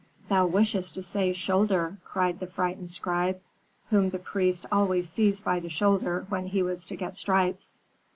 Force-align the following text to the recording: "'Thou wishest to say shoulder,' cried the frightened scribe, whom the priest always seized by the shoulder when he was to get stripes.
"'Thou 0.29 0.47
wishest 0.47 0.95
to 0.95 1.03
say 1.03 1.31
shoulder,' 1.31 1.95
cried 2.03 2.39
the 2.39 2.47
frightened 2.47 2.89
scribe, 2.89 3.39
whom 3.91 4.09
the 4.09 4.17
priest 4.17 4.65
always 4.71 5.07
seized 5.07 5.45
by 5.45 5.59
the 5.59 5.69
shoulder 5.69 6.25
when 6.27 6.47
he 6.47 6.63
was 6.63 6.87
to 6.87 6.95
get 6.95 7.15
stripes. 7.15 7.77